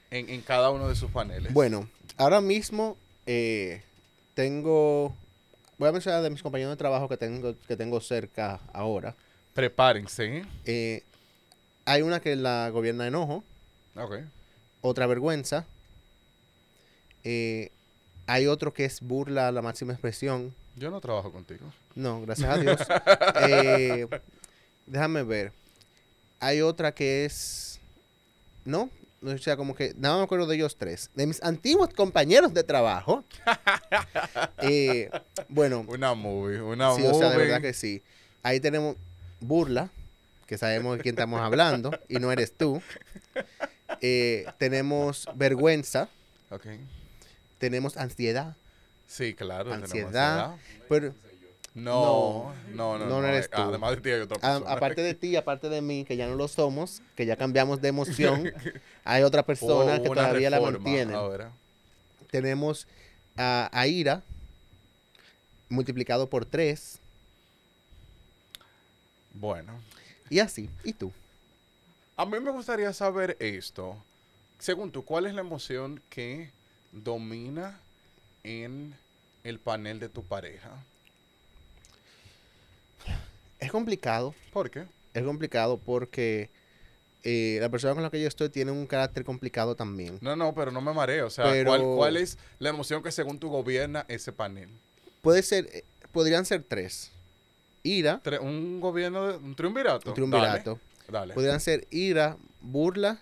en, 0.10 0.30
en 0.30 0.42
cada 0.42 0.72
uno 0.72 0.88
de 0.90 0.96
sus 0.96 1.12
paneles? 1.12 1.54
Bueno, 1.54 1.88
ahora 2.18 2.42
mismo 2.42 2.98
eh, 3.28 3.84
tengo. 4.34 5.16
Voy 5.78 5.90
a 5.90 5.92
mencionar 5.92 6.24
de 6.24 6.32
mis 6.32 6.42
compañeros 6.42 6.72
de 6.74 6.78
trabajo 6.78 7.08
que 7.08 7.18
tengo, 7.18 7.54
que 7.68 7.78
tengo 7.78 8.02
cerca 8.02 8.60
ahora. 8.74 9.14
Prepárense. 9.54 10.44
Eh, 10.66 11.04
hay 11.86 12.02
una 12.02 12.20
que 12.20 12.36
la 12.36 12.68
gobierna 12.72 13.06
enojo, 13.06 13.44
Ok. 13.96 14.16
otra 14.82 15.06
vergüenza. 15.06 15.66
eh, 17.24 17.72
hay 18.28 18.48
otro 18.48 18.74
que 18.74 18.86
es 18.86 19.02
burla 19.02 19.50
a 19.50 19.52
la 19.52 19.62
máxima 19.62 19.94
expresión. 19.94 20.56
Yo 20.76 20.90
no 20.90 21.00
trabajo 21.00 21.32
contigo. 21.32 21.72
No, 21.94 22.22
gracias 22.22 22.50
a 22.50 22.58
Dios. 22.58 22.82
Eh, 23.48 24.08
déjame 24.86 25.24
ver. 25.24 25.52
Hay 26.40 26.62
otra 26.62 26.94
que 26.94 27.26
es. 27.26 27.80
No, 28.66 28.90
o 29.24 29.38
sea, 29.38 29.56
como 29.58 29.76
que. 29.76 29.94
Nada 29.98 30.18
me 30.18 30.24
acuerdo 30.24 30.48
de 30.48 30.56
ellos 30.56 30.76
tres. 30.78 31.10
De 31.16 31.26
mis 31.28 31.42
antiguos 31.44 31.90
compañeros 31.94 32.54
de 32.54 32.64
trabajo. 32.64 33.24
Eh, 34.60 35.10
bueno, 35.50 35.86
Una 35.88 36.14
movie, 36.14 36.60
una 36.62 36.94
sí, 36.96 37.02
movie. 37.02 37.16
o 37.16 37.20
sea, 37.20 37.30
de 37.30 37.38
verdad 37.38 37.62
que 37.62 37.74
sí. 37.74 38.02
Ahí 38.44 38.60
tenemos 38.60 38.96
burla, 39.40 39.90
que 40.48 40.58
sabemos 40.58 40.98
de 40.98 41.04
quién 41.04 41.14
estamos 41.16 41.40
hablando, 41.42 41.92
y 42.08 42.16
no 42.16 42.32
eres 42.32 42.54
tú. 42.58 42.82
Eh, 44.02 44.46
tenemos 44.58 45.28
vergüenza, 45.36 46.10
Ok. 46.50 46.66
tenemos 47.60 47.98
ansiedad, 47.98 48.56
Sí, 49.08 49.34
claro. 49.36 49.66
tenemos 49.66 49.90
Ansiedad. 49.92 50.46
ansiedad. 50.54 50.86
pero 50.90 51.14
No, 51.76 52.54
no, 52.74 52.98
no. 52.98 53.06
no, 53.06 53.22
no 53.22 53.28
eres 53.28 53.50
tú. 53.50 53.62
Además 53.62 53.92
de 53.92 53.98
ti 54.02 54.10
hay 54.10 54.22
otra 54.22 54.38
a- 54.38 54.40
persona. 54.40 54.72
aparte 54.72 55.02
de 55.04 55.14
ti, 55.14 55.36
aparte 55.36 55.68
de 55.70 55.82
mí, 55.82 56.06
que 56.06 56.16
ya 56.16 56.26
no 56.28 56.36
lo 56.36 56.48
somos, 56.48 57.02
que 57.16 57.26
ya 57.26 57.36
cambiamos 57.36 57.82
de 57.82 57.90
emoción, 57.90 58.52
hay 59.04 59.24
otra 59.24 59.44
persona 59.44 60.02
que 60.02 60.10
todavía 60.10 60.50
la 60.50 60.62
mantiene. 60.62 61.14
ahora. 61.14 61.52
Tenemos 62.32 62.88
a, 63.36 63.70
a 63.74 63.88
ira 63.88 64.24
multiplicado 65.70 66.30
por 66.30 66.46
tres 66.46 67.00
Bueno, 69.34 69.74
y 70.30 70.40
así. 70.40 70.70
¿Y 70.84 70.94
tú? 70.94 71.12
a 72.18 72.26
mí 72.26 72.40
me 72.40 72.52
gustaría 72.52 72.94
saber 72.94 73.36
esto. 73.42 73.98
Según 74.60 74.90
tú, 74.92 75.04
¿cuál 75.04 75.26
es 75.26 75.34
la 75.34 75.42
emoción 75.42 76.02
que 76.10 76.50
domina 76.94 77.78
en 78.46 78.96
el 79.44 79.60
panel 79.60 80.00
de 80.00 80.08
tu 80.08 80.24
pareja? 80.24 80.72
Es 83.60 83.72
complicado, 83.72 84.34
¿Por 84.52 84.70
qué? 84.70 84.86
es 85.14 85.24
complicado 85.24 85.78
porque 85.78 86.50
eh, 87.24 87.58
la 87.62 87.70
persona 87.70 87.94
con 87.94 88.04
la 88.04 88.10
que 88.12 88.22
yo 88.22 88.28
estoy 88.28 88.50
tiene 88.50 88.72
un 88.72 88.86
carácter 88.86 89.24
complicado 89.24 89.76
también. 89.76 90.18
No, 90.22 90.36
no, 90.36 90.54
pero 90.54 90.72
no 90.72 90.82
me 90.82 90.94
mareo. 90.94 91.28
O 91.28 91.30
sea, 91.30 91.46
Pero- 91.46 91.70
¿cuál, 91.70 91.82
cuál 91.82 92.18
es 92.18 92.38
la 92.60 92.70
emoción 92.70 93.02
que 93.02 93.12
según 93.12 93.40
tú 93.40 93.50
gobierna 93.50 94.06
ese 94.10 94.32
panel? 94.32 94.70
Puede 95.22 95.42
ser, 95.42 95.68
eh, 95.74 95.84
podrían 96.12 96.46
ser 96.46 96.64
tres. 96.64 97.12
Ira, 97.82 98.22
Tre- 98.24 98.40
¿Un 98.42 98.80
gobierno, 98.82 99.28
de, 99.28 99.38
un 99.38 99.56
triunvirato? 99.56 100.10
un 100.10 100.16
triunvirato. 100.16 100.80
Dale, 101.08 101.20
dale. 101.20 101.34
Podrían 101.36 101.60
ser 101.60 101.88
ira, 101.92 102.36
burla 102.62 103.20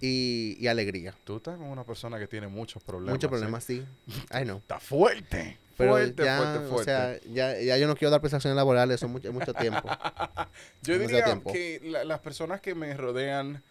y, 0.00 0.56
y 0.60 0.66
alegría. 0.66 1.14
Tú 1.24 1.36
estás 1.36 1.56
con 1.56 1.66
una 1.68 1.84
persona 1.84 2.18
que 2.18 2.26
tiene 2.26 2.48
muchos 2.48 2.82
problemas. 2.82 3.14
Muchos 3.14 3.28
¿eh? 3.28 3.30
problemas, 3.30 3.64
sí. 3.64 3.84
Ay, 4.30 4.44
no. 4.44 4.56
Está 4.56 4.80
fuerte. 4.80 5.58
Pero 5.76 5.92
fuerte, 5.92 6.24
ya, 6.24 6.36
fuerte, 6.38 6.68
fuerte. 6.68 6.74
o 6.80 6.84
sea, 6.84 7.20
ya, 7.32 7.58
ya 7.60 7.78
yo 7.78 7.86
no 7.86 7.96
quiero 7.96 8.10
dar 8.10 8.20
prestaciones 8.20 8.56
laborales, 8.56 9.00
son 9.00 9.10
mucho, 9.12 9.32
mucho 9.32 9.54
tiempo. 9.54 9.88
Yo 10.82 10.98
diría 10.98 11.24
tiempo. 11.24 11.52
que 11.52 11.80
la- 11.84 12.04
las 12.04 12.20
personas 12.20 12.60
que 12.60 12.74
me 12.74 12.94
rodean 12.94 13.62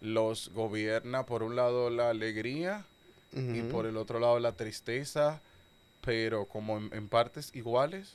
los 0.00 0.50
gobierna 0.50 1.24
por 1.26 1.42
un 1.42 1.56
lado 1.56 1.90
la 1.90 2.10
alegría 2.10 2.84
y 3.32 3.62
por 3.62 3.86
el 3.86 3.96
otro 3.96 4.20
lado 4.20 4.38
la 4.38 4.52
tristeza, 4.52 5.40
pero 6.00 6.44
como 6.46 6.76
en, 6.78 6.90
en 6.92 7.08
partes 7.08 7.50
iguales. 7.54 8.14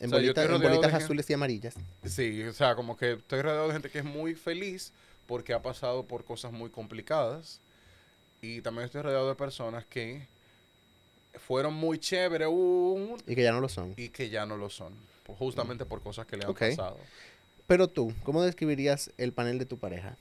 En, 0.00 0.08
O 0.08 0.10
sea, 0.10 0.18
yo 0.20 0.32
bolita- 0.32 0.42
estoy 0.42 0.56
en 0.56 0.62
bolitas 0.62 0.94
azules 0.94 1.30
y 1.30 1.32
amarillas. 1.34 1.74
Sí, 2.04 2.42
o 2.42 2.52
sea, 2.52 2.74
como 2.74 2.96
que 2.96 3.12
estoy 3.12 3.42
rodeado 3.42 3.66
de 3.68 3.72
gente 3.74 3.90
que 3.90 3.98
es 3.98 4.04
muy 4.04 4.34
feliz 4.34 4.92
porque 5.26 5.52
ha 5.54 5.62
pasado 5.62 6.04
por 6.06 6.24
cosas 6.24 6.52
muy 6.52 6.70
complicadas. 6.70 7.60
Y 8.42 8.60
también 8.60 8.84
estoy 8.86 9.02
rodeado 9.02 9.28
de 9.28 9.34
personas 9.34 9.84
que 9.86 10.26
fueron 11.38 11.74
muy 11.74 11.98
chéveres 11.98 12.48
un- 12.50 13.16
Y 13.26 13.34
que 13.34 13.42
ya 13.42 13.52
no 13.52 13.60
lo 13.60 13.68
son. 13.68 13.94
y 13.96 14.08
que 14.10 14.28
ya 14.30 14.46
no 14.46 14.56
lo 14.56 14.70
son. 14.70 14.92
Justamente 15.38 15.84
por 15.84 16.00
cosas 16.02 16.26
que 16.26 16.36
le 16.36 16.44
han 16.44 16.54
pasado. 16.54 16.98
Pero 17.66 17.88
tú, 17.88 18.12
¿cómo 18.22 18.42
describirías 18.42 19.10
el 19.18 19.32
panel 19.32 19.58
de 19.58 19.66
tu 19.66 19.76
pareja? 19.78 20.16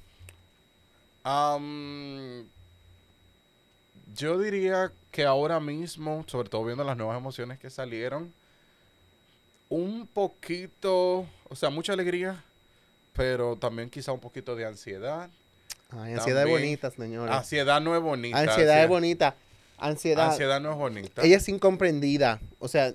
Am, 1.23 2.45
yo 4.15 4.39
diría 4.39 4.91
que 5.11 5.25
ahora 5.25 5.59
mismo, 5.59 6.23
sobre 6.27 6.49
todo 6.49 6.63
viendo 6.65 6.83
las 6.83 6.97
nuevas 6.97 7.17
emociones 7.17 7.59
que 7.59 7.69
salieron, 7.69 8.33
un 9.69 10.07
poquito, 10.07 11.27
o 11.49 11.55
sea, 11.55 11.69
mucha 11.69 11.93
alegría, 11.93 12.43
pero 13.13 13.55
también 13.55 13.89
quizá 13.89 14.11
un 14.11 14.19
poquito 14.19 14.55
de 14.55 14.65
ansiedad. 14.65 15.29
Ay, 15.89 16.13
ansiedad 16.13 16.43
es 16.43 16.47
También. 16.49 16.61
bonita, 16.61 16.91
señora. 16.91 17.37
Ansiedad 17.37 17.81
no 17.81 17.95
es 17.95 18.01
bonita. 18.01 18.37
Ansiedad 18.39 18.83
es 18.83 18.89
bonita. 18.89 19.35
Ansiedad. 19.77 20.29
Ansiedad 20.31 20.61
no 20.61 20.71
es 20.71 20.77
bonita. 20.77 21.21
Ella 21.23 21.37
es 21.37 21.49
incomprendida. 21.49 22.39
O 22.59 22.67
sea, 22.67 22.93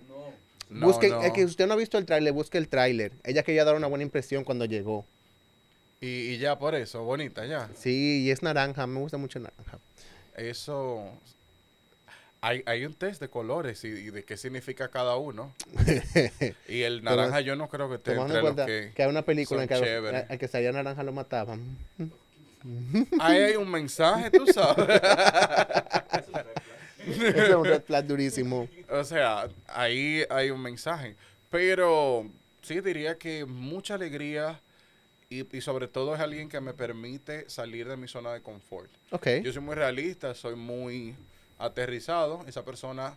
No, 0.68 0.90
es 0.90 1.32
que 1.32 1.44
usted 1.44 1.66
no 1.66 1.74
ha 1.74 1.76
visto 1.76 1.98
el 1.98 2.06
tráiler, 2.06 2.32
busque 2.32 2.58
el 2.58 2.68
tráiler. 2.68 3.12
Ella 3.24 3.42
quería 3.42 3.64
dar 3.64 3.74
una 3.74 3.86
buena 3.86 4.04
impresión 4.04 4.44
cuando 4.44 4.64
llegó. 4.64 5.04
Y, 6.00 6.06
y 6.06 6.38
ya 6.38 6.58
por 6.58 6.74
eso, 6.74 7.02
bonita, 7.02 7.44
ya. 7.44 7.68
Sí, 7.74 8.22
y 8.24 8.30
es 8.30 8.42
naranja, 8.42 8.86
me 8.86 9.00
gusta 9.00 9.18
mucho 9.18 9.38
el 9.38 9.44
naranja. 9.44 9.78
Eso. 10.36 11.04
Hay, 12.40 12.62
hay 12.64 12.86
un 12.86 12.94
test 12.94 13.20
de 13.20 13.28
colores 13.28 13.84
y, 13.84 13.88
y 13.88 14.10
de 14.10 14.24
qué 14.24 14.38
significa 14.38 14.88
cada 14.88 15.16
uno. 15.16 15.52
Y 16.68 16.82
el 16.82 17.04
naranja 17.04 17.40
yo 17.42 17.54
no 17.54 17.68
creo 17.68 17.90
que 17.90 17.96
esté 17.96 18.12
entre 18.14 18.38
en 18.38 18.44
los 18.44 18.54
que, 18.54 18.92
que... 18.94 19.02
hay 19.02 19.08
una 19.10 19.22
película 19.22 19.62
en 19.62 19.68
que 19.68 19.74
chéveres. 19.78 20.24
al 20.30 20.38
que 20.38 20.48
salía 20.48 20.72
naranja 20.72 21.02
lo 21.02 21.12
mataban. 21.12 21.76
Ahí 23.18 23.38
hay 23.42 23.56
un 23.56 23.70
mensaje, 23.70 24.30
tú 24.30 24.46
sabes. 24.46 25.00
Es 27.06 27.54
un 27.54 27.64
red 27.64 27.82
flag 27.82 28.06
durísimo. 28.06 28.68
O 28.88 29.04
sea, 29.04 29.48
ahí 29.68 30.22
hay 30.30 30.50
un 30.50 30.60
mensaje. 30.60 31.16
Pero 31.50 32.30
sí 32.62 32.80
diría 32.80 33.18
que 33.18 33.44
mucha 33.44 33.94
alegría 33.94 34.60
y, 35.28 35.56
y 35.56 35.60
sobre 35.60 35.88
todo 35.88 36.14
es 36.14 36.20
alguien 36.20 36.48
que 36.48 36.60
me 36.60 36.74
permite 36.74 37.48
salir 37.48 37.88
de 37.88 37.96
mi 37.96 38.08
zona 38.08 38.32
de 38.32 38.42
confort. 38.42 38.90
Ok. 39.10 39.26
Yo 39.42 39.52
soy 39.52 39.62
muy 39.62 39.74
realista, 39.74 40.34
soy 40.34 40.56
muy 40.56 41.14
aterrizado. 41.58 42.44
Esa 42.46 42.64
persona 42.64 43.16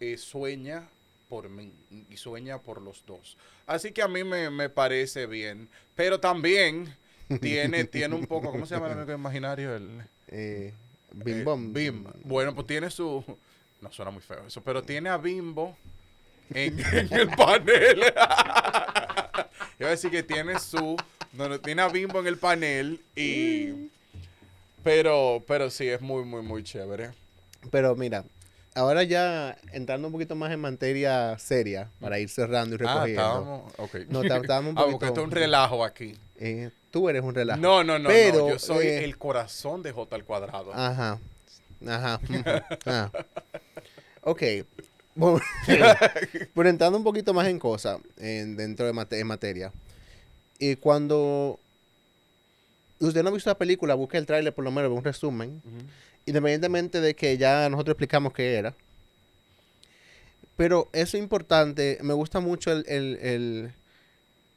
eh, 0.00 0.16
sueña 0.16 0.88
por 1.28 1.48
mí 1.48 1.72
y 2.10 2.16
sueña 2.16 2.58
por 2.58 2.82
los 2.82 3.04
dos. 3.06 3.36
Así 3.66 3.92
que 3.92 4.02
a 4.02 4.08
mí 4.08 4.24
me, 4.24 4.50
me 4.50 4.68
parece 4.68 5.26
bien. 5.26 5.68
Pero 5.94 6.18
también 6.20 6.94
tiene, 7.40 7.84
tiene 7.84 8.14
un 8.14 8.26
poco, 8.26 8.50
¿cómo 8.50 8.66
se 8.66 8.74
llama 8.74 8.88
el 8.88 8.94
amigo 8.98 9.12
imaginario? 9.12 9.76
El, 9.76 10.02
Eh, 10.28 10.72
Bim 11.12 11.48
eh. 11.48 11.54
Bim. 11.72 12.04
Bueno, 12.24 12.54
pues 12.54 12.66
tiene 12.66 12.90
su. 12.90 13.24
No 13.80 13.90
suena 13.92 14.10
muy 14.10 14.22
feo 14.22 14.46
eso, 14.46 14.60
pero 14.62 14.82
tiene 14.82 15.08
a 15.08 15.16
Bimbo 15.16 15.76
en, 16.52 16.78
en 16.92 17.12
el 17.12 17.28
panel. 17.30 18.00
Iba 19.78 19.88
a 19.88 19.90
decir 19.90 20.10
que 20.10 20.22
tiene 20.22 20.58
su. 20.58 20.96
No, 21.32 21.48
no, 21.48 21.60
tiene 21.60 21.82
a 21.82 21.88
Bimbo 21.88 22.20
en 22.20 22.26
el 22.26 22.36
panel 22.36 23.00
y. 23.16 23.90
Pero, 24.82 25.42
pero 25.46 25.70
sí, 25.70 25.86
es 25.88 26.00
muy, 26.00 26.24
muy, 26.24 26.42
muy 26.42 26.62
chévere. 26.62 27.10
Pero 27.70 27.94
mira, 27.96 28.24
ahora 28.74 29.02
ya 29.02 29.56
entrando 29.72 30.08
un 30.08 30.12
poquito 30.12 30.34
más 30.34 30.50
en 30.52 30.60
materia 30.60 31.38
seria, 31.38 31.90
para 32.00 32.18
ir 32.18 32.28
cerrando 32.30 32.76
y 32.76 32.78
Ah, 32.78 32.78
recogiendo. 32.78 33.22
estábamos. 33.22 33.72
Ok. 33.76 33.94
No, 34.08 34.22
está- 34.22 34.38
estábamos 34.38 34.72
un 34.72 34.78
Ah, 34.78 34.82
porque 34.82 34.92
poquito- 34.92 35.06
esto 35.08 35.20
es 35.20 35.26
un 35.26 35.30
relajo 35.32 35.84
aquí. 35.84 36.16
Eh, 36.40 36.70
tú 36.90 37.08
eres 37.08 37.22
un 37.22 37.34
relajo. 37.34 37.60
No, 37.60 37.84
no, 37.84 37.98
no, 37.98 38.08
Pero, 38.08 38.38
no. 38.38 38.48
Yo 38.50 38.58
soy 38.58 38.86
eh, 38.86 39.04
el 39.04 39.18
corazón 39.18 39.82
de 39.82 39.92
J 39.92 40.16
al 40.16 40.24
cuadrado. 40.24 40.72
Ajá. 40.74 41.18
Ajá. 41.86 42.20
ah. 42.86 43.10
Ok. 44.22 44.42
Bueno, 45.14 45.40
pero 46.54 46.68
entrando 46.68 46.96
un 46.96 47.04
poquito 47.04 47.34
más 47.34 47.46
en 47.48 47.58
cosas, 47.58 47.98
en- 48.16 48.56
dentro 48.56 48.86
de 48.86 48.92
mate- 48.92 49.18
en 49.20 49.26
materia. 49.26 49.72
Y 50.58 50.76
cuando 50.76 51.58
usted 53.00 53.22
no 53.22 53.28
ha 53.30 53.32
visto 53.32 53.50
la 53.50 53.58
película, 53.58 53.94
busque 53.94 54.16
el 54.18 54.26
tráiler 54.26 54.54
por 54.54 54.64
lo 54.64 54.70
menos, 54.70 54.90
ve 54.90 54.96
un 54.96 55.04
resumen. 55.04 55.62
Independientemente 56.26 57.00
de 57.00 57.14
que 57.14 57.36
ya 57.38 57.68
nosotros 57.68 57.94
explicamos 57.94 58.32
qué 58.32 58.54
era. 58.54 58.74
Pero 60.56 60.88
eso 60.92 61.16
es 61.16 61.22
importante. 61.22 61.98
Me 62.02 62.12
gusta 62.14 62.40
mucho 62.40 62.70
el, 62.72 62.84
el- 62.88 63.18
el- 63.22 63.72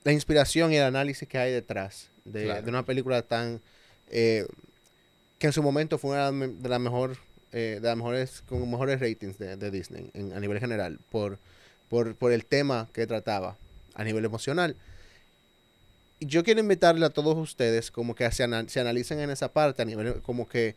la 0.03 0.11
inspiración 0.11 0.71
y 0.73 0.77
el 0.77 0.83
análisis 0.83 1.27
que 1.27 1.37
hay 1.37 1.51
detrás 1.51 2.09
de, 2.25 2.45
Claro. 2.45 2.61
de 2.63 2.69
una 2.69 2.85
película 2.85 3.21
tan... 3.21 3.61
eh, 4.09 4.45
que 5.39 5.47
en 5.47 5.53
su 5.53 5.61
momento 5.63 5.97
fue 5.97 6.11
una 6.11 6.31
de 6.31 6.69
las 6.69 6.79
mejor, 6.79 7.17
eh, 7.51 7.79
de 7.81 7.87
las 7.87 7.97
mejores, 7.97 8.43
con 8.47 8.69
mejores 8.69 8.99
ratings 8.99 9.37
de, 9.37 9.57
de 9.57 9.71
Disney 9.71 10.09
en- 10.13 10.31
a 10.33 10.39
nivel 10.39 10.59
general, 10.59 10.99
por, 11.09 11.37
por, 11.89 12.15
por 12.15 12.31
el 12.31 12.45
tema 12.45 12.89
que 12.93 13.05
trataba 13.07 13.57
a 13.93 14.03
nivel 14.03 14.23
emocional. 14.25 14.75
Y 16.19 16.27
yo 16.27 16.43
quiero 16.43 16.59
invitarle 16.61 17.05
a 17.05 17.09
todos 17.09 17.37
ustedes 17.37 17.91
como 17.91 18.15
que 18.15 18.29
se, 18.31 18.43
ana- 18.43 18.67
se 18.67 18.79
analicen 18.79 19.19
en 19.19 19.29
esa 19.29 19.51
parte, 19.51 19.81
a 19.81 19.85
nivel 19.85 20.21
como 20.21 20.47
que 20.47 20.75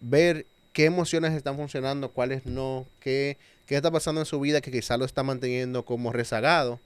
ver 0.00 0.46
qué 0.72 0.86
emociones 0.86 1.32
están 1.34 1.56
funcionando, 1.56 2.10
cuáles 2.12 2.46
no, 2.46 2.86
qué, 3.00 3.36
qué 3.66 3.76
está 3.76 3.90
pasando 3.90 4.20
en 4.22 4.26
su 4.26 4.40
vida 4.40 4.60
que 4.60 4.70
quizá 4.70 4.96
lo 4.96 5.04
está 5.04 5.22
manteniendo 5.22 5.84
como 5.84 6.12
rezagado. 6.12 6.80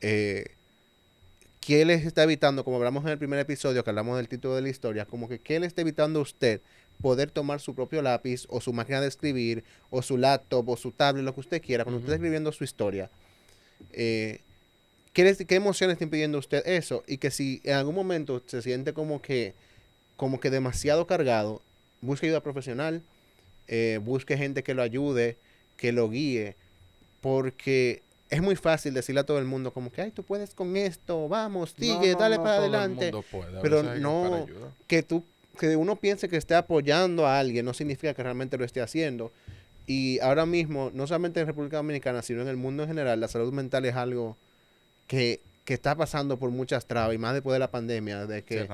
Eh, 0.00 0.54
¿Qué 1.60 1.84
les 1.84 2.06
está 2.06 2.22
evitando, 2.22 2.64
como 2.64 2.76
hablamos 2.78 3.04
en 3.04 3.10
el 3.10 3.18
primer 3.18 3.38
episodio, 3.40 3.84
que 3.84 3.90
hablamos 3.90 4.16
del 4.16 4.28
título 4.28 4.54
de 4.54 4.62
la 4.62 4.68
historia, 4.68 5.04
como 5.04 5.28
que 5.28 5.38
qué 5.40 5.60
le 5.60 5.66
está 5.66 5.82
evitando 5.82 6.20
a 6.20 6.22
usted 6.22 6.60
poder 7.02 7.30
tomar 7.30 7.60
su 7.60 7.74
propio 7.74 8.00
lápiz 8.00 8.46
o 8.48 8.60
su 8.60 8.72
máquina 8.72 9.00
de 9.00 9.08
escribir 9.08 9.64
o 9.90 10.00
su 10.02 10.16
laptop 10.16 10.68
o 10.68 10.76
su 10.76 10.92
tablet, 10.92 11.24
lo 11.24 11.34
que 11.34 11.40
usted 11.40 11.62
quiera, 11.62 11.84
cuando 11.84 11.98
usted 11.98 12.08
está 12.12 12.16
escribiendo 12.16 12.52
su 12.52 12.64
historia? 12.64 13.10
Eh, 13.92 14.40
¿qué, 15.12 15.24
les- 15.24 15.44
¿Qué 15.44 15.54
emociones 15.56 15.94
está 15.94 16.04
impidiendo 16.04 16.38
a 16.38 16.40
usted 16.40 16.66
eso? 16.66 17.04
Y 17.06 17.18
que 17.18 17.30
si 17.30 17.60
en 17.64 17.74
algún 17.74 17.94
momento 17.94 18.42
se 18.46 18.62
siente 18.62 18.92
como 18.94 19.20
que, 19.20 19.54
como 20.16 20.40
que 20.40 20.50
demasiado 20.50 21.06
cargado, 21.06 21.60
busque 22.00 22.26
ayuda 22.26 22.42
profesional, 22.42 23.02
eh, 23.66 24.00
busque 24.02 24.38
gente 24.38 24.62
que 24.62 24.74
lo 24.74 24.82
ayude, 24.82 25.36
que 25.76 25.92
lo 25.92 26.08
guíe, 26.08 26.56
porque 27.20 28.02
es 28.30 28.42
muy 28.42 28.56
fácil 28.56 28.92
decirle 28.94 29.20
a 29.20 29.24
todo 29.24 29.38
el 29.38 29.44
mundo 29.44 29.72
como 29.72 29.90
que, 29.90 30.02
ay, 30.02 30.10
tú 30.10 30.22
puedes 30.22 30.54
con 30.54 30.76
esto, 30.76 31.28
vamos, 31.28 31.74
sigue, 31.78 32.12
No, 32.12 32.18
dale 32.18 32.36
no 32.36 32.42
para 32.42 32.56
todo 32.56 32.66
el 32.66 32.74
adelante. 32.74 33.04
mundo 33.12 33.24
puede, 33.30 33.60
Pero 33.62 33.82
no-. 33.82 34.46
Que 34.86 35.02
tú, 35.02 35.24
que 35.58 35.76
uno 35.76 35.96
piense 35.96 36.28
que 36.28 36.36
esté 36.36 36.54
apoyando 36.54 37.26
a 37.26 37.38
alguien 37.38 37.64
no 37.64 37.72
significa 37.74 38.12
que 38.14 38.22
realmente 38.22 38.58
lo 38.58 38.64
esté 38.64 38.80
haciendo. 38.80 39.32
Y 39.86 40.18
ahora 40.20 40.44
mismo, 40.44 40.90
no 40.92 41.06
solamente 41.06 41.40
en 41.40 41.46
República 41.46 41.78
Dominicana, 41.78 42.20
sino 42.22 42.42
en 42.42 42.48
el 42.48 42.56
mundo 42.58 42.82
en 42.82 42.90
general, 42.90 43.18
la 43.20 43.28
salud 43.28 43.52
mental 43.52 43.86
es 43.86 43.96
algo 43.96 44.36
que, 45.06 45.40
que 45.64 45.72
está 45.74 45.94
pasando 45.94 46.38
por 46.38 46.50
muchas 46.50 46.84
trabas, 46.86 47.14
y 47.14 47.18
más 47.18 47.32
después 47.32 47.54
de 47.54 47.58
la 47.60 47.70
pandemia, 47.70 48.26
de 48.26 48.42
que, 48.44 48.68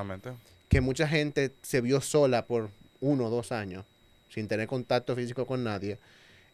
que 0.69 0.81
mucha 0.81 1.07
gente 1.07 1.53
se 1.63 1.81
vio 1.81 2.01
sola 2.01 2.47
por 2.47 2.71
uno 3.01 3.27
o 3.27 3.31
dos 3.31 3.53
años, 3.53 3.85
sin 4.29 4.49
tener 4.49 4.67
contacto 4.67 5.15
físico 5.15 5.47
con 5.47 5.63
nadie. 5.63 5.99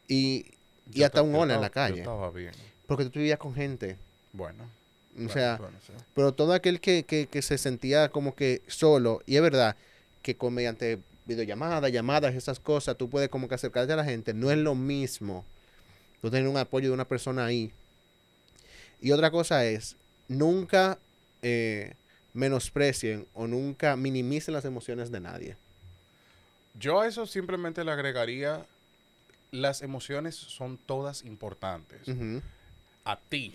Y, 0.08 0.44
y 0.92 0.98
Yo 1.00 1.06
hasta 1.06 1.16
ta- 1.18 1.22
un 1.22 1.32
yo 1.32 1.38
hola 1.40 1.54
en 1.54 1.60
la 1.62 1.68
yo 1.68 1.72
calle. 1.72 1.98
estaba 2.00 2.30
bien. 2.30 2.52
Porque 2.90 3.04
tú 3.04 3.20
vivías 3.20 3.38
con 3.38 3.54
gente. 3.54 3.98
Bueno. 4.32 4.64
O 4.64 5.14
bueno, 5.14 5.32
sea, 5.32 5.56
bueno, 5.58 5.78
sí. 5.86 5.92
pero 6.12 6.34
todo 6.34 6.52
aquel 6.52 6.80
que, 6.80 7.04
que, 7.04 7.28
que 7.28 7.40
se 7.40 7.56
sentía 7.56 8.08
como 8.08 8.34
que 8.34 8.62
solo, 8.66 9.22
y 9.26 9.36
es 9.36 9.42
verdad 9.42 9.76
que 10.22 10.36
con 10.36 10.54
mediante 10.54 10.98
videollamadas, 11.24 11.92
llamadas, 11.92 12.34
esas 12.34 12.58
cosas, 12.58 12.96
tú 12.96 13.08
puedes 13.08 13.28
como 13.28 13.46
que 13.46 13.54
acercarte 13.54 13.92
a 13.92 13.96
la 13.96 14.04
gente, 14.04 14.34
no 14.34 14.50
es 14.50 14.58
lo 14.58 14.74
mismo 14.74 15.44
tú 16.20 16.32
tener 16.32 16.48
un 16.48 16.56
apoyo 16.56 16.88
de 16.88 16.94
una 16.94 17.06
persona 17.06 17.44
ahí. 17.44 17.72
Y 19.00 19.12
otra 19.12 19.30
cosa 19.30 19.64
es, 19.66 19.96
nunca 20.26 20.98
eh, 21.42 21.94
menosprecien 22.34 23.24
o 23.34 23.46
nunca 23.46 23.94
minimicen 23.94 24.52
las 24.52 24.64
emociones 24.64 25.12
de 25.12 25.20
nadie. 25.20 25.56
Yo 26.74 27.02
a 27.02 27.06
eso 27.06 27.24
simplemente 27.24 27.84
le 27.84 27.92
agregaría, 27.92 28.66
las 29.52 29.80
emociones 29.80 30.34
son 30.34 30.76
todas 30.76 31.24
importantes. 31.24 32.08
Ujú. 32.08 32.42
A 33.04 33.16
ti. 33.18 33.54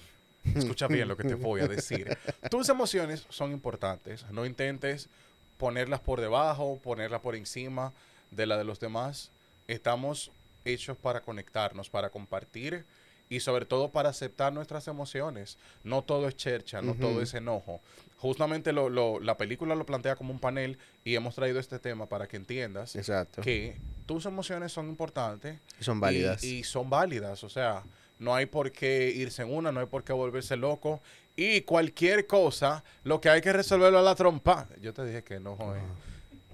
Escucha 0.55 0.87
bien 0.87 1.07
lo 1.07 1.17
que 1.17 1.23
te 1.23 1.33
voy 1.35 1.61
a 1.61 1.67
decir. 1.67 2.17
Tus 2.51 2.69
emociones 2.69 3.25
son 3.29 3.51
importantes. 3.51 4.25
No 4.31 4.45
intentes 4.45 5.09
ponerlas 5.57 5.99
por 6.01 6.21
debajo, 6.21 6.79
ponerlas 6.83 7.21
por 7.21 7.35
encima 7.35 7.93
de 8.31 8.45
la 8.45 8.57
de 8.57 8.63
los 8.63 8.79
demás. 8.79 9.31
Estamos 9.67 10.31
hechos 10.65 10.97
para 10.97 11.21
conectarnos, 11.21 11.89
para 11.89 12.09
compartir 12.09 12.85
y 13.27 13.39
sobre 13.39 13.65
todo 13.65 13.89
para 13.89 14.09
aceptar 14.09 14.53
nuestras 14.53 14.87
emociones. 14.87 15.57
No 15.83 16.03
todo 16.03 16.27
es 16.27 16.35
chercha, 16.35 16.81
no 16.83 16.93
todo 16.93 17.21
es 17.23 17.33
enojo. 17.33 17.81
Justamente 18.17 18.71
lo, 18.71 18.89
lo- 18.89 19.19
la 19.19 19.37
película 19.37 19.73
lo 19.73 19.85
plantea 19.85 20.15
como 20.15 20.31
un 20.31 20.39
panel 20.39 20.77
y 21.03 21.15
hemos 21.15 21.33
traído 21.35 21.59
este 21.59 21.79
tema 21.79 22.07
para 22.07 22.27
que 22.27 22.37
entiendas 22.37 22.95
Exacto. 22.95 23.41
que 23.41 23.77
tus 24.05 24.25
emociones 24.27 24.71
son 24.71 24.89
importantes 24.89 25.59
Son 25.79 25.97
y- 25.97 26.01
válidas. 26.01 26.43
Y, 26.43 26.63
son 26.63 26.89
válidas. 26.89 27.43
O 27.43 27.49
sea, 27.49 27.83
no 28.19 28.33
hay 28.35 28.45
por 28.45 28.71
qué 28.71 29.09
irse 29.15 29.41
en 29.43 29.53
una, 29.53 29.71
no 29.71 29.79
hay 29.79 29.85
por 29.87 30.03
qué 30.03 30.13
volverse 30.13 30.55
loco. 30.55 31.01
Y 31.35 31.61
cualquier 31.61 32.27
cosa, 32.27 32.83
lo 33.03 33.19
que 33.19 33.29
hay 33.29 33.41
que 33.41 33.51
resolverlo 33.51 33.99
a 33.99 34.01
la 34.01 34.15
trompa. 34.15 34.67
Yo 34.81 34.93
te 34.93 35.05
dije 35.05 35.23
que 35.23 35.39
no, 35.39 35.55
joder. 35.57 35.81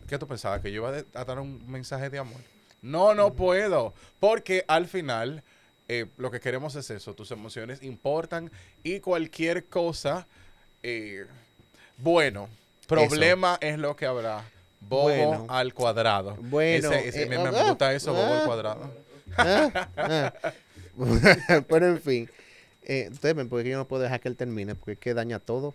¿Qué 0.07 0.17
tú 0.17 0.27
pensabas? 0.27 0.61
¿Que 0.61 0.71
yo 0.71 0.87
iba 0.87 1.03
a 1.13 1.25
dar 1.25 1.39
un 1.39 1.69
mensaje 1.71 2.09
de 2.09 2.17
amor? 2.17 2.41
No, 2.81 3.13
no 3.13 3.33
puedo. 3.33 3.93
Porque 4.19 4.65
al 4.67 4.87
final, 4.87 5.43
eh, 5.87 6.07
lo 6.17 6.31
que 6.31 6.39
queremos 6.39 6.75
es 6.75 6.89
eso. 6.89 7.13
Tus 7.13 7.31
emociones 7.31 7.83
importan 7.83 8.51
y 8.83 8.99
cualquier 8.99 9.65
cosa, 9.67 10.27
eh, 10.81 11.27
bueno, 11.97 12.49
problema 12.87 13.57
es 13.61 13.77
lo 13.77 13.95
que 13.95 14.05
habrá. 14.07 14.43
Bobo 14.81 15.03
Bueno. 15.03 15.45
al 15.47 15.73
cuadrado. 15.75 16.35
Bueno, 16.41 16.91
Ese- 16.91 17.07
ese- 17.07 17.23
eh, 17.23 17.25
me, 17.27 17.37
me 17.37 17.55
ah, 17.55 17.69
gusta 17.69 17.93
eso, 17.93 18.13
bobo 18.13 18.33
al 18.33 18.41
ah. 18.41 18.45
cuadrado. 18.45 18.91
Pero 21.69 21.87
en 21.87 22.01
fin, 22.01 22.29
eh, 22.83 23.09
ustedes 23.11 23.35
ven, 23.35 23.49
porque 23.49 23.69
yo 23.69 23.77
no 23.77 23.87
puedo 23.87 24.03
dejar 24.03 24.19
que 24.19 24.29
él 24.29 24.35
termine, 24.35 24.75
porque 24.75 24.93
es 24.93 24.99
que 24.99 25.13
daña 25.13 25.39
todo. 25.39 25.73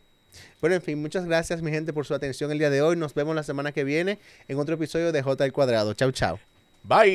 Pero 0.61 0.75
en 0.75 0.83
fin, 0.83 1.01
muchas 1.01 1.25
gracias 1.25 1.63
mi 1.63 1.71
gente 1.71 1.93
por 1.93 2.05
su 2.07 2.15
atención 2.15 2.51
el 2.51 2.59
día 2.59 2.71
de 2.71 2.83
hoy. 2.83 2.97
Nos 2.97 3.15
vemos 3.15 3.35
la 3.35 3.43
semana 3.43 3.73
que 3.73 3.85
viene 3.85 4.19
en 4.49 4.59
otro 4.59 4.75
episodio 4.75 5.13
de 5.13 5.23
J 5.23 5.45
al 5.45 5.53
cuadrado. 5.53 5.95
Chau, 5.95 6.13
chau. 6.13 6.39
Bye. 6.83 7.07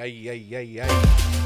Ay, 0.00 0.28
ay, 0.28 0.54
ay, 0.54 0.78
ay. 0.80 1.43